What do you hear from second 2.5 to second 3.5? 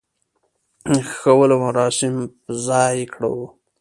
ځاى کړو.